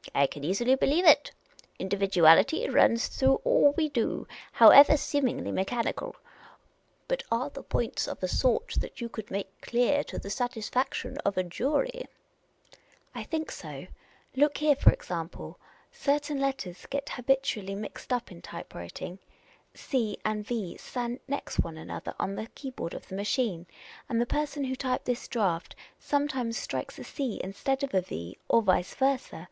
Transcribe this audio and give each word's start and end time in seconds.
"I 0.14 0.26
can 0.26 0.42
easily 0.42 0.74
believe 0.74 1.04
it. 1.04 1.32
Individuality 1.78 2.66
runs 2.66 3.08
through 3.08 3.42
all 3.44 3.72
we 3.76 3.90
do, 3.90 4.26
however 4.52 4.96
seemingly 4.96 5.52
mechanical. 5.52 6.16
But 7.08 7.24
are 7.30 7.50
the 7.50 7.62
points 7.62 8.08
of 8.08 8.22
a 8.22 8.26
sort 8.26 8.76
that 8.80 9.02
you 9.02 9.10
could 9.10 9.30
make 9.30 9.60
clear 9.60 9.96
in 9.96 9.96
court 9.96 10.06
to 10.08 10.18
the 10.18 10.30
satisfaction 10.30 11.18
of 11.26 11.36
a 11.36 11.42
j 11.42 11.62
ury?''" 11.64 12.06
I 13.14 13.22
think 13.24 13.50
so. 13.50 13.86
Look 14.34 14.56
here, 14.56 14.76
for 14.76 14.92
example. 14.92 15.58
Certain 15.92 16.40
letters 16.40 16.86
get 16.88 17.10
habitually 17.10 17.74
mixed 17.74 18.14
up 18.14 18.32
in 18.32 18.40
typewriting; 18.40 19.18
c 19.74 20.16
and 20.24 20.46
v 20.46 20.78
stand 20.78 21.20
next 21.28 21.58
one 21.60 21.76
another 21.76 22.14
on 22.18 22.34
the 22.36 22.46
keyboard 22.54 22.94
of 22.94 23.08
the 23.08 23.14
machine, 23.14 23.66
and 24.08 24.22
the 24.22 24.24
per.son 24.24 24.64
who 24.64 24.74
typed 24.74 25.04
this 25.04 25.28
draft 25.28 25.76
sometimes 26.00 26.56
strikes 26.56 26.98
a 26.98 27.04
c 27.04 27.38
instead 27.44 27.82
of 27.82 27.92
a 27.92 28.00
v, 28.00 28.38
or 28.48 28.62
2'?V<? 28.62 28.94
versa. 28.98 29.48